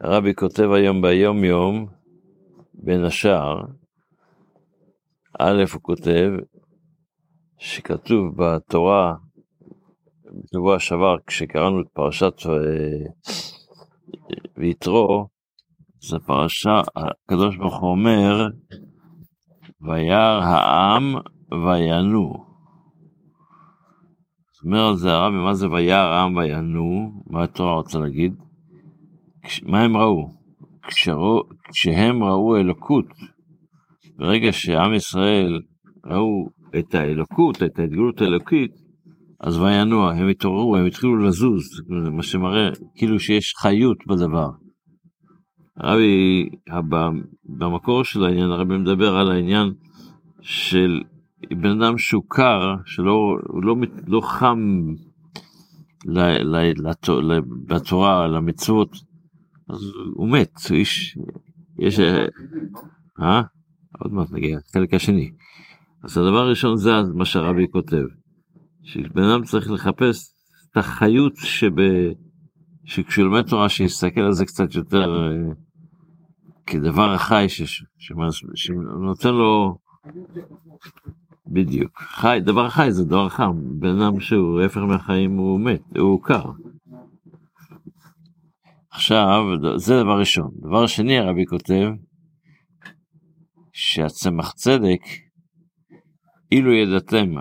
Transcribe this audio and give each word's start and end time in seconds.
הרבי 0.00 0.34
כותב 0.34 0.70
היום 0.72 1.02
ביום 1.02 1.44
יום, 1.44 1.86
בין 2.74 3.04
השאר, 3.04 3.60
א', 5.38 5.64
הוא 5.72 5.82
כותב 5.82 6.30
שכתוב 7.58 8.34
בתורה, 8.36 9.14
בשבוע 10.24 10.78
שעבר, 10.78 11.16
כשקראנו 11.26 11.80
את 11.80 11.86
פרשת 11.92 12.32
אה, 12.46 12.52
ויתרו, 14.56 15.28
זו 16.00 16.20
פרשה, 16.20 16.80
הקדוש 16.96 17.56
ברוך 17.56 17.80
הוא 17.80 17.90
אומר, 17.90 18.48
וירא 19.80 20.40
העם 20.42 21.14
וינועו. 21.50 22.44
אומר 24.64 24.86
על 24.88 24.96
זה 24.96 25.12
הרבי, 25.12 25.36
מה 25.36 25.54
זה 25.54 25.70
וירא 25.70 25.96
העם 25.96 26.36
וינועו? 26.36 27.22
מה 27.26 27.44
התורה 27.44 27.74
רוצה 27.74 27.98
להגיד? 27.98 28.49
מה 29.62 29.80
הם 29.80 29.96
ראו? 29.96 30.28
כשראו, 30.86 31.42
כשהם 31.72 32.24
ראו 32.24 32.56
אלוקות, 32.56 33.06
ברגע 34.16 34.52
שעם 34.52 34.94
ישראל 34.94 35.60
ראו 36.06 36.48
את 36.78 36.94
האלוקות, 36.94 37.62
את 37.62 37.78
ההתגלות 37.78 38.20
האלוקית, 38.20 38.70
אז 39.40 39.58
וינוע, 39.58 40.12
הם 40.12 40.28
התעוררו, 40.28 40.76
הם 40.76 40.86
התחילו 40.86 41.16
לזוז, 41.16 41.62
מה 42.12 42.22
שמראה 42.22 42.68
כאילו 42.94 43.20
שיש 43.20 43.54
חיות 43.56 43.98
בדבר. 44.06 44.50
הרבי, 45.76 46.48
במקור 47.44 48.04
של 48.04 48.24
העניין, 48.24 48.50
הרבי 48.50 48.78
מדבר 48.78 49.16
על 49.16 49.30
העניין 49.30 49.72
של 50.40 51.00
בן 51.50 51.82
אדם 51.82 51.98
שהוא 51.98 52.24
קר, 52.28 52.74
שלא 52.86 53.36
לא, 53.62 53.76
לא 54.06 54.20
חם 54.20 54.58
בתורה, 57.66 58.26
למצוות, 58.28 59.09
אז 59.72 59.80
הוא 60.14 60.28
מת, 60.28 60.52
הוא 60.68 60.76
איש, 60.76 61.18
יש, 61.78 62.00
אה? 63.20 63.42
עוד 63.98 64.12
מעט 64.12 64.32
נגיע, 64.32 64.58
חלק 64.72 64.94
השני. 64.94 65.30
אז 66.04 66.18
הדבר 66.18 66.38
הראשון 66.38 66.76
זה 66.76 66.90
מה 67.14 67.24
שהרבי 67.24 67.66
כותב, 67.72 68.04
שבן 68.82 69.22
אדם 69.22 69.44
צריך 69.44 69.70
לחפש 69.70 70.34
את 70.72 70.76
החיות 70.76 71.36
שב... 71.36 71.72
שכשהוא 72.84 73.24
לומד 73.24 73.42
תורה 73.42 73.68
שיסתכל 73.68 74.20
על 74.20 74.32
זה 74.32 74.44
קצת 74.44 74.74
יותר 74.74 75.26
אה, 75.26 75.52
כדבר 76.66 77.14
החי 77.14 77.46
שנותן 78.54 79.34
לו 79.34 79.78
בדיוק 81.46 81.98
חי 81.98 82.38
דבר 82.44 82.68
חי 82.68 82.92
זה 82.92 83.04
דבר 83.04 83.28
חם 83.28 83.52
בן 83.78 84.00
אדם 84.00 84.20
שהוא 84.20 84.60
הפך 84.60 84.80
מהחיים 84.80 85.36
הוא 85.36 85.60
מת 85.60 85.82
הוא 85.98 86.22
קר. 86.22 86.44
עכשיו 88.92 89.42
זה 89.76 90.02
דבר 90.02 90.18
ראשון 90.18 90.50
דבר 90.60 90.86
שני 90.86 91.18
הרבי 91.18 91.46
כותב 91.46 91.88
שהצמח 93.72 94.52
צדק 94.52 95.00
אילו 96.52 96.72
ידעתם 96.72 97.34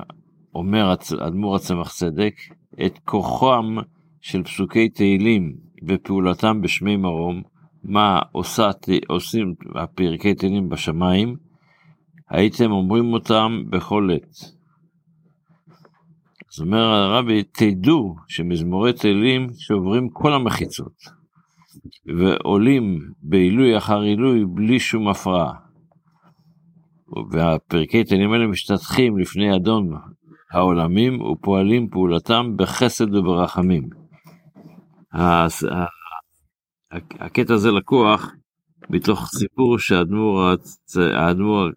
אומר 0.56 0.94
אדמו"ר 1.28 1.56
הצמח 1.56 1.94
צדק 1.94 2.33
את 2.86 3.00
כוחם 3.06 3.75
של 4.22 4.44
פסוקי 4.44 4.89
תהילים 4.89 5.56
ופעולתם 5.88 6.61
בשמי 6.61 6.97
מרום 6.97 7.41
מה 7.84 8.19
עושה, 8.31 8.69
עושים 9.08 9.53
הפרקי 9.75 10.36
תהילים 10.36 10.69
בשמיים, 10.69 11.36
הייתם 12.30 12.72
אומרים 12.72 13.13
אותם 13.13 13.63
בכל 13.69 14.09
עת. 14.13 14.59
אז 16.53 16.61
אומר 16.61 16.80
הרבי, 16.80 17.44
תדעו 17.44 18.16
שמזמורי 18.28 18.94
תהילים 18.94 19.47
שעוברים 19.58 20.09
כל 20.09 20.34
המחיצות, 20.34 21.19
ועולים 22.17 22.99
בעילוי 23.22 23.77
אחר 23.77 23.99
עילוי 23.99 24.45
בלי 24.45 24.80
שום 24.80 25.08
הפרעה. 25.08 25.53
והפרקי 27.31 28.03
תהילים 28.03 28.31
האלה 28.31 28.47
משתטחים 28.47 29.17
לפני 29.17 29.55
אדון 29.55 29.91
העולמים 30.53 31.22
ופועלים 31.22 31.89
פעולתם 31.89 32.53
בחסד 32.56 33.16
וברחמים. 33.16 33.89
הקטע 37.19 37.53
הזה 37.53 37.72
לקוח 37.72 38.31
מתוך 38.89 39.25
סיפור 39.25 39.79
שהאדמו"ר 39.79 40.53
האדמו"ר 41.16 41.69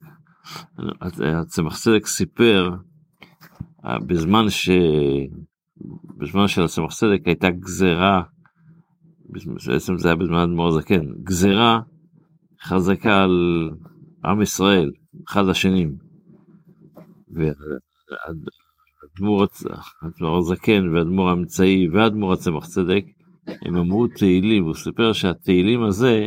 הצמח 1.20 1.78
צדק 1.78 2.06
סיפר 2.06 2.70
בזמן 4.06 4.50
ש... 4.50 4.70
בזמן 6.18 6.48
של 6.48 6.62
הצמח 6.62 6.94
צדק 6.94 7.20
הייתה 7.26 7.50
גזרה, 7.50 8.22
בעצם 9.32 9.98
זה 9.98 10.08
היה 10.08 10.16
בזמן 10.16 10.36
האדמו"ר 10.36 10.68
הזקן, 10.68 11.06
גזרה 11.22 11.80
חזקה 12.62 13.22
על 13.22 13.70
עם 14.24 14.42
ישראל, 14.42 14.90
אחד 15.28 15.48
השנים. 15.48 15.96
והאדמו"ר 19.20 20.38
הזקן 20.38 20.88
והאדמו"ר 20.88 21.28
האמצעי 21.28 21.88
והאדמו"ר 21.88 22.32
הצמח 22.32 22.66
צדק 22.66 23.04
הם 23.46 23.76
אמרו 23.76 24.06
תהילים, 24.06 24.64
הוא 24.64 24.74
סיפר 24.74 25.12
שהתהילים 25.12 25.82
הזה, 25.82 26.26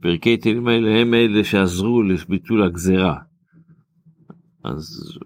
פרקי 0.00 0.36
תהילים 0.36 0.68
האלה 0.68 1.00
הם 1.00 1.14
אלה 1.14 1.44
שעזרו 1.44 2.02
לביטול 2.02 2.62
הגזרה. 2.62 3.18
אז 4.64 5.18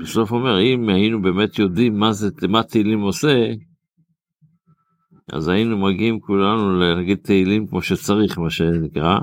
בסוף 0.00 0.32
אומר, 0.32 0.60
אם 0.62 0.88
היינו 0.88 1.22
באמת 1.22 1.58
יודעים 1.58 1.98
מה 1.98 2.12
זה, 2.12 2.30
מה 2.48 2.62
תהילים 2.62 3.00
עושה, 3.00 3.52
אז 5.32 5.48
היינו 5.48 5.78
מגיעים 5.78 6.20
כולנו 6.20 6.78
להגיד 6.78 7.18
תהילים 7.18 7.66
כמו 7.66 7.82
שצריך, 7.82 8.38
מה 8.38 8.50
שנקרא, 8.50 9.18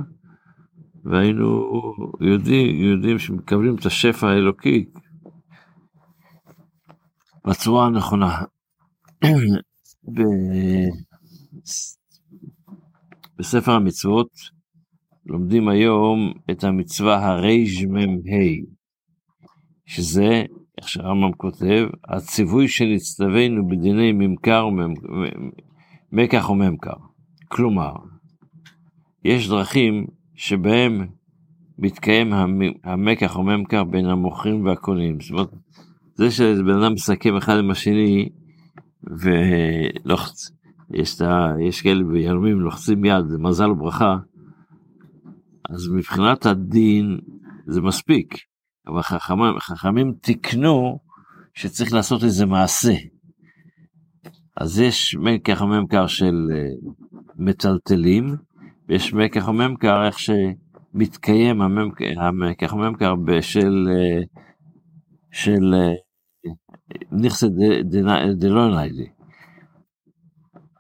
והיינו 1.04 1.72
יודעים, 2.22 2.76
יודעים 2.76 3.20
שמקבלים 3.20 3.76
את 3.76 3.86
השפע 3.86 4.28
האלוקי 4.28 4.86
בצורה 7.48 7.86
הנכונה. 7.86 8.38
בספר 13.40 13.72
המצוות 13.72 14.30
לומדים 15.26 15.68
היום 15.68 16.34
את 16.52 16.64
המצווה 16.64 17.28
הרמ"ה, 17.28 18.06
שזה, 19.86 20.44
איך 20.78 20.90
שהרמב"ם 20.90 21.32
כותב, 21.32 21.88
הציווי 22.08 22.68
של 22.68 22.92
הצטווינו 22.96 23.68
בדיני 23.68 24.12
ממכר 24.12 24.70
ומקח 26.12 26.50
וממכר. 26.50 26.94
כלומר, 27.48 27.94
יש 29.26 29.50
דרכים 29.50 30.08
שבהם 30.36 31.08
מתקיים 31.80 32.34
המקח 32.84 33.36
וממכר 33.36 33.84
בין 33.84 34.06
המוכרים 34.06 34.66
והקונים. 34.66 35.22
זאת 35.22 35.32
אומרת, 35.32 35.50
זה 36.16 36.32
שבן 36.32 36.82
אדם 36.84 36.94
מסכם 36.94 37.36
אחד 37.38 37.58
עם 37.60 37.72
השני 37.72 38.30
ולוחץ, 39.04 40.52
יש, 40.94 41.22
ה, 41.22 41.54
יש 41.68 41.82
כאלה 41.82 42.04
ביהלומים 42.04 42.60
לוחצים 42.60 43.06
יד, 43.06 43.26
זה 43.28 43.38
מזל 43.38 43.72
וברכה, 43.72 44.18
אז 45.70 45.90
מבחינת 45.90 46.46
הדין 46.46 47.20
זה 47.68 47.82
מספיק, 47.82 48.36
אבל 48.88 49.02
חכמים, 49.02 49.60
חכמים 49.60 50.14
תיקנו 50.22 51.00
שצריך 51.54 51.94
לעשות 51.94 52.24
איזה 52.24 52.46
מעשה. 52.46 52.94
אז 54.62 54.80
יש 54.80 55.16
מקח 55.16 55.62
וממכר 55.62 56.08
של 56.08 56.48
אה, 56.54 56.90
מטלטלים, 57.36 58.36
ויש 58.90 59.14
מקח 59.14 59.48
וממכר 59.48 60.06
איך 60.06 60.20
שמתקיים 60.20 61.62
המקח 62.18 62.74
וממכר 62.74 63.14
של, 63.42 63.88
אה, 63.90 64.22
של 65.32 65.74
אה, 65.74 65.94
נכסי 67.12 67.46
דלוניידי. 68.40 69.08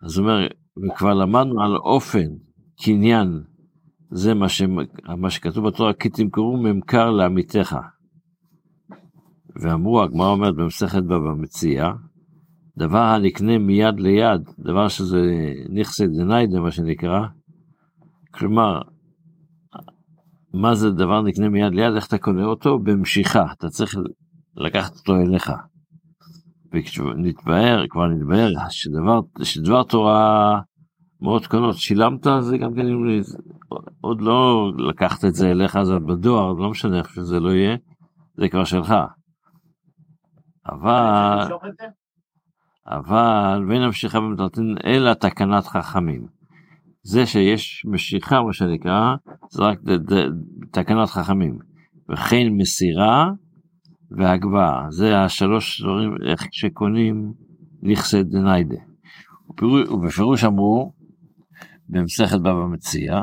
אז 0.03 0.17
הוא 0.17 0.27
אומר, 0.27 0.47
וכבר 0.85 1.13
למדנו 1.13 1.61
על 1.61 1.75
אופן 1.75 2.27
קניין, 2.83 3.43
זה 4.11 4.34
מה, 4.34 4.49
ש... 4.49 4.61
מה 5.17 5.29
שכתוב 5.29 5.67
בתורה, 5.67 5.93
כי 5.93 6.09
תמכרו 6.09 6.57
ממכר 6.57 7.09
לעמיתך. 7.09 7.75
ואמרו, 9.61 10.03
הגמרא 10.03 10.27
אומרת 10.27 10.55
במסכת 10.55 11.03
בבא 11.03 11.34
מציע, 11.37 11.91
דבר 12.81 13.03
הנקנה 13.03 13.57
מיד 13.57 13.99
ליד, 13.99 14.41
דבר 14.59 14.87
שזה 14.87 15.22
נכסי 15.69 16.07
דניידה 16.07 16.59
מה 16.59 16.72
שנקרא, 16.72 17.19
כלומר, 18.31 18.81
מה 20.53 20.75
זה 20.75 20.91
דבר 20.91 21.22
נקנה 21.22 21.49
מיד 21.49 21.73
ליד, 21.73 21.93
איך 21.95 22.07
אתה 22.07 22.17
קונה 22.17 22.45
אותו? 22.45 22.79
במשיכה, 22.79 23.45
אתה 23.57 23.69
צריך 23.69 23.95
לקחת 24.57 24.95
אותו 24.95 25.16
אליך. 25.16 25.51
וכשנתבהר, 26.73 27.87
כבר 27.89 28.07
נתבהר 28.07 28.49
שדבר, 28.69 29.19
שדבר 29.43 29.84
תורה 29.84 30.59
מאות 31.22 31.47
קונות 31.47 31.77
שילמת, 31.77 32.27
זה 32.39 32.57
גם 32.57 32.73
כן, 32.73 32.85
עוד 34.01 34.22
לא 34.22 34.72
לקחת 34.77 35.25
את 35.25 35.35
זה 35.35 35.51
אליך, 35.51 35.84
זה 35.84 35.99
בדואר, 35.99 36.53
לא 36.53 36.69
משנה 36.69 36.97
איך 36.97 37.09
שזה 37.09 37.39
לא 37.39 37.49
יהיה, 37.49 37.75
זה 38.37 38.49
כבר 38.49 38.63
שלך. 38.63 38.93
אבל, 40.69 41.47
אבל, 42.87 43.66
בין 43.67 43.81
המשיכה 43.81 44.19
במטרתן, 44.19 44.73
אלא 44.85 45.13
תקנת 45.13 45.66
חכמים. 45.66 46.25
זה 47.03 47.25
שיש 47.25 47.85
משיכה 47.85 48.41
מה 48.41 48.53
שנקרא 48.53 49.16
זה 49.49 49.63
רק 49.63 49.79
תקנת 50.72 51.09
חכמים 51.09 51.57
וכן 52.09 52.47
מסירה 52.51 53.29
והגבהה 54.11 54.85
זה 54.89 55.19
השלוש 55.19 55.81
דברים 55.81 56.16
איך 56.29 56.47
שקונים 56.51 57.33
נכסי 57.81 58.23
דניידה. 58.23 58.75
ובפירוש 59.91 60.43
אמרו 60.43 60.93
במסכת 61.89 62.39
בבא 62.39 62.66
מציע 62.66 63.22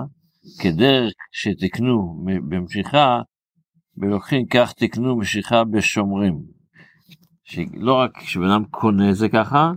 כדרך 0.60 1.12
שתקנו 1.32 2.24
במשיכה 2.48 3.20
ולוקחים 3.96 4.46
כך 4.46 4.72
תקנו 4.72 5.16
משיכה 5.18 5.64
בשומרים. 5.64 6.57
שלא 7.48 7.94
רק 7.94 8.16
כשבן 8.16 8.50
אדם 8.50 8.64
קונה 8.64 9.12
זה 9.12 9.28
ככה 9.28 9.72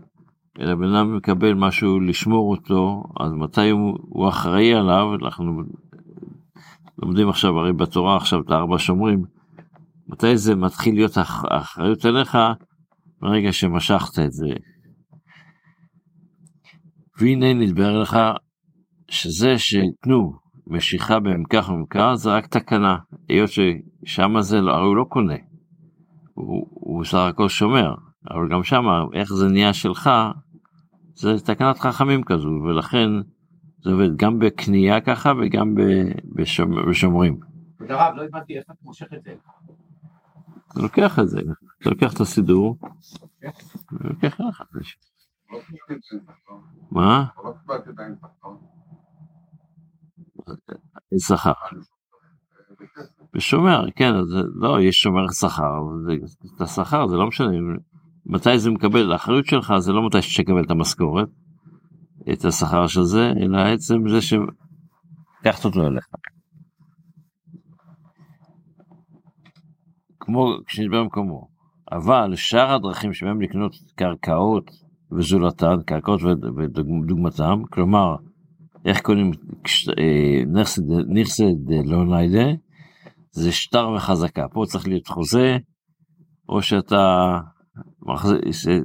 אלא 0.60 0.76
בן 0.76 0.96
אדם 0.96 1.16
מקבל 1.16 1.54
משהו 1.54 2.00
לשמור 2.00 2.52
אותו, 2.52 3.04
אז 3.20 3.32
מתי 3.32 3.70
הוא, 3.70 3.98
הוא 4.02 4.30
אחראי 4.30 4.74
עליו, 4.74 5.16
אנחנו 5.16 5.62
לומדים 6.98 7.30
עכשיו, 7.30 7.60
הרי 7.60 7.74
בתורה 7.74 8.18
עכשיו 8.18 8.40
את 8.42 8.52
הארבע 8.52 8.78
שומרים, 8.78 9.24
מתי 10.08 10.38
זה 10.38 10.56
מתחיל 10.56 10.96
להיות 10.96 11.12
האחריות 11.50 12.06
אליך? 12.06 12.38
ברגע 13.22 13.52
שמשכת 13.52 14.20
את 14.20 14.32
זה. 14.32 14.50
והנה 17.20 17.54
נתברר 17.54 18.02
לך 18.02 18.18
שזה 19.10 19.58
שתנו 19.58 20.34
משיכה 20.68 21.20
במקח 21.20 21.70
וממכר 21.70 22.16
זה 22.16 22.30
רק 22.30 22.48
תקנה, 22.48 22.98
היות 23.30 23.50
ששם 23.50 24.42
זה 24.42 24.62
לא, 24.62 24.72
הרי 24.72 24.86
הוא 24.86 24.96
לא 24.96 25.06
קונה, 25.10 25.36
הוא, 26.33 26.68
הוא 26.69 27.06
סך 27.06 27.18
הכל 27.18 27.50
שומר, 27.50 27.95
אבל 28.31 28.50
גם 28.51 28.63
שם 28.63 28.86
איך 29.13 29.33
זה 29.33 29.48
נהיה 29.48 29.74
שלך 29.74 30.10
זה 31.13 31.39
תקנת 31.45 31.80
חכמים 31.80 32.24
כזו 32.24 32.50
ולכן 32.50 33.10
זה 33.83 33.92
עובד 33.92 34.16
גם 34.16 34.39
בקנייה 34.39 35.01
ככה 35.01 35.33
וגם 35.42 35.75
בשומרים. 36.89 37.39
הרב 37.89 38.16
לא 38.16 38.24
הבנתי 38.24 38.57
איך 38.57 38.63
אתה 38.66 38.74
מושך 38.83 39.13
את 39.13 39.24
זה. 39.24 39.36
אתה 40.72 40.81
לוקח 40.81 41.19
את 41.19 41.30
זה, 41.30 41.39
אתה 41.81 41.89
לוקח 41.89 42.13
את 42.13 42.19
הסידור, 42.19 42.77
ולוקח 43.92 44.39
לך 44.39 44.62
את 44.62 44.68
זה. 44.72 44.80
מה? 46.92 47.25
שכר. 51.19 51.51
ושומר, 53.36 53.86
כן, 53.95 54.13
לא, 54.56 54.81
יש 54.81 54.95
שומר 54.95 55.25
שכר, 55.31 55.81
את 56.56 56.62
השכר 56.62 57.07
זה 57.07 57.16
לא 57.18 57.28
משנה, 57.28 57.48
מתי 58.25 58.60
זה 58.60 58.72
מקבל, 58.72 59.12
האחריות 59.12 59.45
שלך 59.45 59.74
זה 59.78 59.92
לא 59.94 60.06
מתי 60.06 60.22
שתקבל 60.22 60.63
את 60.63 60.72
המשכורת, 60.72 61.28
את 62.33 62.45
השכר 62.45 62.88
של 62.88 63.04
זה, 63.04 63.31
אלא 63.42 63.57
עצם 63.57 64.10
זה 64.10 64.22
שלקחת 64.22 65.66
אותו 65.66 65.88
אליך. 65.88 66.06
כמו 70.19 70.56
כשנדבר 70.68 71.04
במקומו. 71.04 71.48
אבל 71.92 72.36
שאר 72.36 72.74
הדרכים 72.74 73.13
שבהם 73.13 73.42
לקנות 73.42 73.75
קרקעות 73.95 74.72
וזולתן, 75.12 75.75
קרקעות 75.86 76.22
ודוגמתם, 76.57 77.62
כלומר, 77.69 78.16
איך 78.86 79.01
קונים 79.01 79.31
אה, 80.00 80.44
נכסי 81.07 81.44
לא 81.86 82.06
ניידה, 82.06 82.51
זה 83.31 83.51
שטר 83.51 83.89
וחזקה. 83.95 84.48
פה 84.54 84.63
צריך 84.68 84.88
להיות 84.88 85.07
חוזה, 85.07 85.57
או 86.50 86.62
שאתה 86.62 87.38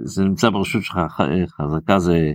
זה 0.04 0.25
נמצא 0.25 0.50
ברשות 0.50 0.82
שלך 0.82 1.00
חזקה 1.60 1.98
זה 1.98 2.32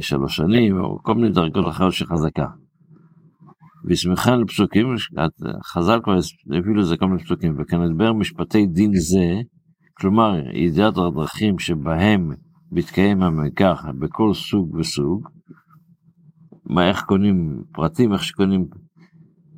שלוש 0.00 0.36
שנים 0.36 0.80
או 0.80 0.98
כל 1.02 1.14
מיני 1.14 1.30
דרגות 1.30 1.68
אחרות 1.68 1.92
של 1.92 2.06
חזקה. 2.06 2.46
ושמחה 3.88 4.36
לפסוקים, 4.36 4.86
חז"ל 5.64 6.00
כבר 6.04 6.16
הביאו 6.58 6.74
לזה 6.74 6.96
כל 6.96 7.06
מיני 7.06 7.24
פסוקים, 7.24 7.54
וכנדבר 7.58 8.12
משפטי 8.12 8.66
דין 8.66 8.90
זה, 8.94 9.40
כלומר 9.98 10.34
ידיעת 10.52 10.96
הדרכים 10.96 11.58
שבהם 11.58 12.30
מתקיים 12.72 13.22
המקח 13.22 13.84
בכל 13.98 14.34
סוג 14.34 14.74
וסוג, 14.74 15.28
מה 16.64 16.88
איך 16.88 17.02
קונים 17.02 17.62
פרטים, 17.72 18.12
איך 18.12 18.24
שקונים 18.24 18.66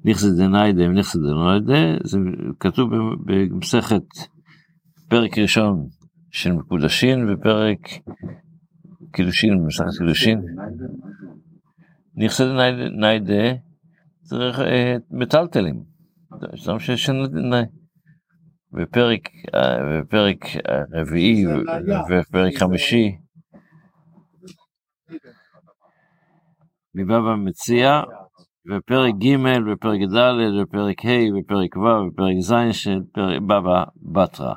נכסי 0.05 0.27
דניידה 0.37 0.85
עם 0.85 0.95
נכסי 0.95 1.19
דניידה, 1.19 1.99
זה 2.05 2.19
כתוב 2.61 2.91
במסכת 3.25 4.05
פרק 5.09 5.39
ראשון 5.39 5.87
של 6.31 6.53
מקודשין 6.53 7.29
ופרק 7.29 7.79
קידושין, 9.13 9.65
מסכת 9.67 9.99
קידושין. 9.99 10.41
נכסי 12.17 12.43
ניידה 13.01 13.55
צריך 14.23 14.61
אה, 14.61 14.97
מטלטלים. 15.11 15.85
בפרק, 18.73 19.21
אה, 19.55 20.01
בפרק 20.01 20.39
רביעי 20.93 21.45
ופרק 22.11 22.57
חמישי 22.59 23.17
מבבא 26.95 27.35
מציע 27.45 28.03
ופרק 28.69 29.15
ג' 29.15 29.37
ופרק 29.73 30.01
ד' 30.01 30.63
ופרק 30.63 31.05
ה' 31.05 31.39
ופרק 31.39 31.77
ו' 31.77 32.07
ופרק 32.09 32.37
ז' 32.41 32.55
של 32.73 33.01
בבא 33.47 33.85
בתרא. 34.03 34.55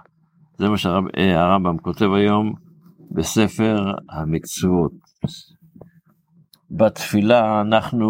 זה 0.57 0.69
מה 0.69 0.77
שהרמב"ם 0.77 1.77
כותב 1.77 2.13
היום 2.13 2.53
בספר 3.11 3.94
המצוות. 4.09 4.91
בתפילה 6.71 7.61
אנחנו 7.61 8.07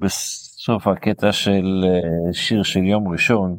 בסוף 0.00 0.86
הקטע 0.86 1.32
של 1.32 1.84
אה, 1.84 2.32
שיר 2.32 2.62
של 2.62 2.84
יום 2.84 3.08
ראשון, 3.08 3.58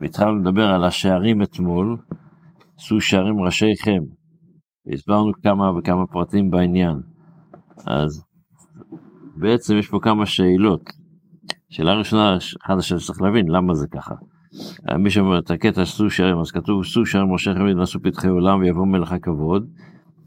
והתחלנו 0.00 0.38
לדבר 0.38 0.68
על 0.68 0.84
השערים 0.84 1.42
אתמול, 1.42 1.96
עשו 2.78 3.00
שערים 3.00 3.40
ראשיכם, 3.40 4.02
והסברנו 4.86 5.32
כמה 5.42 5.78
וכמה 5.78 6.06
פרטים 6.06 6.50
בעניין. 6.50 7.00
אז 7.86 8.27
בעצם 9.38 9.76
יש 9.76 9.88
פה 9.88 9.98
כמה 10.02 10.26
שאלות. 10.26 10.90
שאלה 11.70 11.94
ראשונה, 11.94 12.36
אחת 12.36 12.78
השאלות 12.78 13.02
שצריך 13.02 13.22
להבין, 13.22 13.48
למה 13.48 13.74
זה 13.74 13.86
ככה? 13.86 14.14
מי 14.98 15.10
שאומר 15.10 15.38
את 15.38 15.50
הקטע 15.50 15.84
סו 15.84 16.10
שערים, 16.10 16.38
אז 16.38 16.50
כתוב 16.50 16.84
סו 16.84 17.06
שערים 17.06 17.34
משה 17.34 17.54
חמיד 17.54 17.76
נעשו 17.76 18.00
פתחי 18.02 18.28
עולם 18.28 18.60
ויבוא 18.60 18.86
מלך 18.86 19.12
הכבוד. 19.12 19.66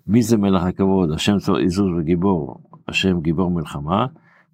מי 0.07 0.21
זה 0.21 0.37
מלך 0.37 0.63
הכבוד? 0.63 1.11
השם 1.11 1.37
צור 1.37 1.57
עזוז 1.57 1.87
וגיבור, 1.97 2.63
השם 2.87 3.21
גיבור 3.21 3.51
מלחמה. 3.51 4.05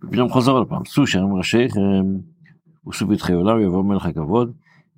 ופתאום 0.04 0.30
חוזר 0.30 0.52
עוד 0.52 0.68
פעם, 0.68 0.82
ראשי 1.38 1.70
חרם, 1.70 2.06
וסו 2.88 3.08
פתחי 3.08 3.34
עולם 3.34 3.58
ויבוא 3.58 3.84
מלך 3.84 4.06
הכבוד. 4.06 4.52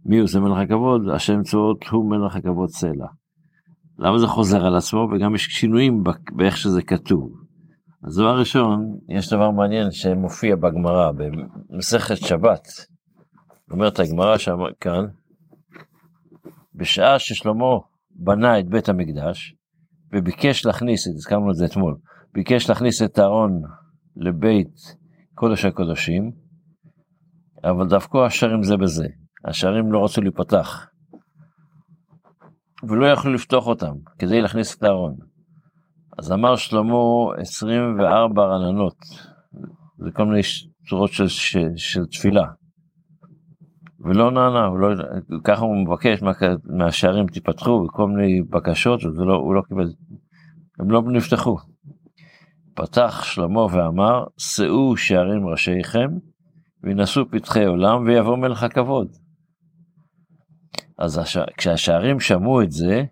מי 0.05 0.19
הוא 0.19 0.27
זה 0.27 0.39
מלך 0.39 0.57
הכבוד? 0.57 1.09
השם 1.09 1.43
צורות 1.43 1.87
הוא 1.91 2.09
מלך 2.09 2.35
הכבוד 2.35 2.69
סלע. 2.69 3.07
למה 3.99 4.17
זה 4.17 4.27
חוזר 4.27 4.65
על 4.65 4.75
עצמו? 4.75 5.09
וגם 5.11 5.35
יש 5.35 5.45
שינויים 5.45 6.03
באיך 6.31 6.57
שזה 6.57 6.81
כתוב. 6.81 7.48
אז 8.07 8.17
דבר 8.17 8.39
ראשון, 8.39 8.99
יש 9.09 9.33
דבר 9.33 9.51
מעניין 9.51 9.91
שמופיע 9.91 10.55
בגמרא, 10.55 11.11
במסכת 11.11 12.15
שבת. 12.15 12.67
אומרת 13.71 13.99
הגמרא 13.99 14.37
שם 14.37 14.57
כאן, 14.79 15.05
בשעה 16.75 17.19
ששלמה 17.19 17.65
בנה 18.11 18.59
את 18.59 18.69
בית 18.69 18.89
המקדש 18.89 19.55
וביקש 20.13 20.65
להכניס, 20.65 21.07
הזכרנו 21.07 21.51
את 21.51 21.55
זה 21.55 21.65
אתמול, 21.65 21.97
ביקש 22.33 22.69
להכניס 22.69 23.01
את 23.01 23.17
הארון 23.17 23.61
לבית 24.15 24.75
קודש 25.35 25.65
הקודשים, 25.65 26.31
אבל 27.63 27.87
דווקא 27.87 28.17
השערים 28.17 28.63
זה 28.63 28.77
בזה, 28.77 29.07
השערים 29.45 29.91
לא 29.91 30.05
רצו 30.05 30.21
להיפתח, 30.21 30.87
ולא 32.89 33.05
יכלו 33.05 33.33
לפתוח 33.33 33.67
אותם 33.67 33.93
כדי 34.19 34.41
להכניס 34.41 34.77
את 34.77 34.83
הארון. 34.83 35.28
אז 36.19 36.31
אמר 36.31 36.55
שלמה 36.55 36.97
24 37.37 38.43
רננות, 38.43 38.95
זה 39.97 40.11
כל 40.11 40.25
מיני 40.25 40.41
צורות 40.89 41.11
של, 41.11 41.27
של, 41.27 41.67
של 41.75 42.05
תפילה. 42.05 42.45
ולא 43.99 44.31
נענה, 44.31 44.69
לא, 44.79 44.87
ככה 45.43 45.61
הוא 45.61 45.83
מבקש 45.85 46.21
מה, 46.21 46.31
מהשערים 46.63 47.27
תיפתחו 47.27 47.85
וכל 47.85 48.07
מיני 48.07 48.41
בקשות 48.41 49.03
ולא, 49.03 49.35
הוא 49.35 49.55
לא 49.55 49.61
קיבל, 49.67 49.93
הם 50.79 50.91
לא 50.91 51.01
נפתחו. 51.01 51.57
פתח 52.75 53.23
שלמה 53.23 53.61
ואמר, 53.61 54.23
שאו 54.37 54.97
שערים 54.97 55.47
ראשיכם 55.47 56.09
וינשאו 56.83 57.29
פתחי 57.31 57.65
עולם 57.65 58.05
ויבוא 58.05 58.37
מלך 58.37 58.63
הכבוד. 58.63 59.07
אז 60.97 61.17
הש... 61.17 61.37
כשהשערים 61.57 62.19
שמעו 62.19 62.61
את 62.61 62.71
זה, 62.71 63.03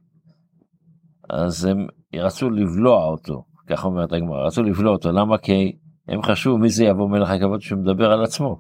אז 1.30 1.66
הם 1.66 1.88
רצו 2.22 2.50
לבלוע 2.50 3.06
אותו, 3.06 3.44
ככה 3.68 3.88
אומרת 3.88 4.14
הגמרא, 4.14 4.46
רצו 4.46 4.64
לבלוע 4.64 4.94
אותו, 4.94 5.12
למה? 5.12 5.38
כי 5.38 5.72
הם 6.08 6.22
חשבו 6.22 6.58
מי 6.58 6.70
זה 6.70 6.86
יבוא 6.86 7.10
מלך 7.10 7.30
הכבוד 7.30 7.62
שמדבר 7.62 8.12
על 8.12 8.24
עצמו. 8.24 8.58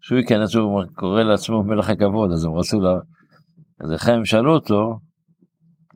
שהוא 0.00 0.18
ייכנס, 0.18 0.54
הוא 0.54 0.82
קורא 0.94 1.22
לעצמו 1.22 1.62
מלך 1.62 1.90
הכבוד, 1.90 2.32
אז 2.32 2.44
הם 2.44 2.52
רצו 2.52 2.80
לה... 2.80 2.94
אז 3.80 3.92
איך 3.92 4.08
הם 4.08 4.24
שאלו 4.24 4.54
אותו, 4.54 4.98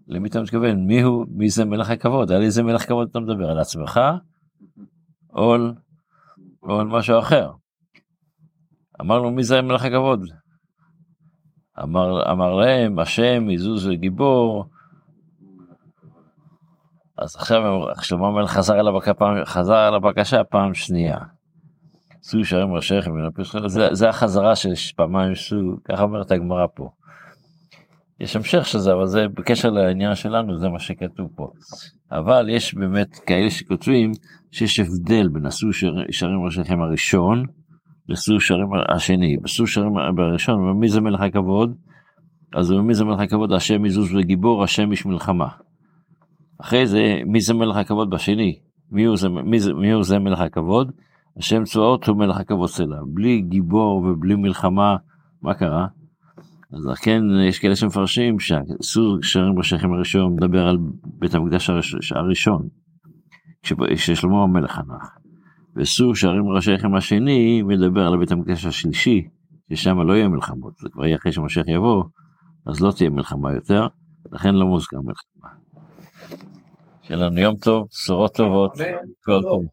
למי 0.09 0.29
אתה 0.29 0.43
מתכוון? 0.43 0.87
מי 0.87 1.03
הוא, 1.03 1.27
מי 1.29 1.49
זה 1.49 1.65
מלך 1.65 1.91
הכבוד? 1.91 2.33
על 2.33 2.43
איזה 2.43 2.63
מלך 2.63 2.89
כבוד 2.89 3.09
אתה 3.11 3.21
מדבר? 3.21 3.51
על 3.51 3.59
עצמך? 3.59 4.01
או 5.35 5.53
על, 5.53 5.75
או 6.63 6.81
על 6.81 6.87
משהו 6.87 7.19
אחר. 7.19 7.51
אמרנו 9.01 9.31
מי 9.31 9.45
זה 9.45 9.63
מלך 9.63 9.85
הכבוד? 9.85 10.21
אמר, 11.83 12.33
אמר 12.33 12.55
להם 12.55 12.99
השם 12.99 13.51
יזוז 13.51 13.87
וגיבור. 13.87 14.67
אז 17.25 17.37
עכשיו 17.37 17.63
שלמה 18.03 18.29
המלך 18.29 18.51
חזר 18.51 18.79
הבקשה 18.89 19.15
פעם, 19.15 19.45
חזר 19.45 19.75
על 19.75 19.95
הבקשה 19.95 20.45
פעם 20.45 20.75
שנייה. 20.75 21.19
עשו 22.25 22.39
ישרים 22.39 22.75
ראשיכם 22.75 23.11
זה, 23.67 23.89
זה 23.93 24.09
החזרה 24.09 24.57
של 24.57 24.69
פעמיים 24.97 25.35
עשו, 25.35 25.77
ככה 25.85 26.03
אומרת 26.03 26.31
הגמרא 26.31 26.67
פה. 26.75 26.91
יש 28.21 28.37
המשך 28.37 28.67
של 28.67 28.79
זה, 28.79 28.93
אבל 28.93 29.07
זה 29.07 29.29
בקשר 29.29 29.71
לעניין 29.71 30.15
שלנו, 30.15 30.59
זה 30.59 30.69
מה 30.69 30.79
שכתוב 30.79 31.29
פה. 31.37 31.51
אבל 32.13 32.49
יש 32.51 32.75
באמת 32.75 33.19
כאלה 33.27 33.51
שכותבים 33.51 34.13
שיש 34.53 34.81
הבדל 34.81 35.29
בין 35.29 35.47
עשו 35.47 35.69
ישרים 36.09 36.45
ראשיכם 36.45 36.81
הראשון 36.81 37.45
לסור 38.09 38.41
שרים 38.41 38.69
השני. 38.95 39.37
בסור 39.37 39.67
שרים 39.67 39.95
בראשון, 40.15 40.81
מי 40.81 40.89
זה 40.89 41.01
מלך 41.01 41.21
הכבוד? 41.21 41.75
אז 42.55 42.71
מי 42.71 42.95
זה 42.95 43.05
מלך 43.05 43.21
הכבוד? 43.21 43.53
השם 43.53 43.85
יזוז 43.85 44.15
וגיבור, 44.15 44.65
השם 44.65 44.91
איש 44.91 45.07
מלחמה. 45.07 45.49
אחרי 46.65 46.87
זה, 46.87 47.21
מי 47.27 47.41
זה 47.41 47.55
מלך 47.55 47.77
הכבוד 47.77 48.11
בשני? 48.11 48.59
מי 48.91 49.05
הוא 49.05 49.17
זה, 49.17 49.29
מי 49.29 49.61
זה, 49.61 49.75
מי 49.75 49.93
הוא 49.93 50.05
זה 50.05 50.19
מלך 50.19 50.41
הכבוד? 50.41 50.93
השם 51.37 51.65
צבאות 51.65 52.07
הוא 52.07 52.17
מלך 52.17 52.37
הכבוד 52.37 52.69
סלע. 52.69 52.97
בלי 53.07 53.41
גיבור 53.41 53.97
ובלי 53.97 54.35
מלחמה, 54.35 54.97
מה 55.43 55.55
קרה? 55.55 55.87
אז 56.73 56.87
לכן 56.87 57.23
יש 57.49 57.59
כאלה 57.59 57.77
שמפרשים 57.77 58.41
שהסור 58.41 59.19
שרים 59.23 59.55
בשכם 59.55 59.93
הראשון 59.93 60.33
מדבר 60.33 60.69
על 60.69 60.79
בית 61.05 61.35
המקדש 61.35 61.71
הראשון, 62.15 62.69
כששלמה 63.63 64.43
המלך 64.43 64.79
הנח. 64.79 65.19
וסור 65.77 66.15
שערים 66.15 66.49
ראשיכם 66.49 66.95
השני 66.95 67.63
מדבר 67.63 68.07
על 68.07 68.19
בית 68.19 68.33
המקדש 68.33 68.67
השלישי, 68.67 69.29
ששם 69.73 70.01
לא 70.01 70.13
יהיה 70.13 70.29
מלחמות, 70.29 70.79
זה 70.79 70.89
כבר 70.93 71.07
יהיה 71.07 71.17
אחרי 71.17 71.33
שמשיח 71.33 71.69
יבוא, 71.69 72.05
אז 72.67 72.81
לא 72.81 72.93
תהיה 72.97 73.11
מלחמה 73.11 73.53
יותר, 73.55 73.87
לכן 74.33 74.55
לא 74.55 74.67
מוזכר 74.67 75.01
מלחמה. 75.01 75.64
שיהיה 77.07 77.21
לנו 77.21 77.41
יום 77.41 77.57
טוב, 77.57 77.87
בשורות 77.91 78.35
טובות, 78.35 78.73
כל 79.25 79.41
טוב. 79.43 79.65